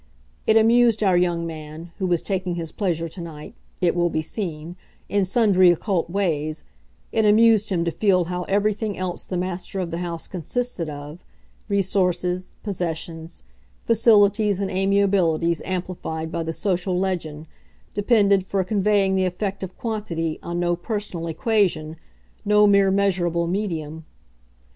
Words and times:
It 0.47 0.57
amused 0.57 1.03
our 1.03 1.15
young 1.15 1.45
man, 1.45 1.91
who 1.99 2.07
was 2.07 2.23
taking 2.23 2.55
his 2.55 2.71
pleasure 2.71 3.07
to 3.07 3.21
night, 3.21 3.53
it 3.81 3.95
will 3.95 4.09
be 4.09 4.23
seen, 4.23 4.75
in 5.09 5.25
sundry 5.25 5.69
occult 5.69 6.09
ways, 6.09 6.63
it 7.11 7.23
amused 7.23 7.69
him 7.69 7.85
to 7.85 7.91
feel 7.91 8.23
how 8.23 8.41
everything 8.45 8.97
else 8.97 9.27
the 9.27 9.37
master 9.37 9.79
of 9.79 9.91
the 9.91 9.99
house 9.99 10.27
consisted 10.27 10.89
of, 10.89 11.23
resources, 11.69 12.51
possessions, 12.63 13.43
facilities 13.85 14.59
and 14.59 14.71
amiabilities 14.71 15.61
amplified 15.65 16.31
by 16.31 16.41
the 16.41 16.51
social 16.51 16.97
legend, 16.97 17.45
depended, 17.93 18.43
for 18.43 18.63
conveying 18.63 19.13
the 19.15 19.25
effect 19.25 19.61
of 19.61 19.77
quantity, 19.77 20.39
on 20.41 20.59
no 20.59 20.75
personal 20.75 21.27
"equation," 21.27 21.95
no 22.43 22.65
mere 22.65 22.89
measurable 22.89 23.45
medium. 23.45 24.03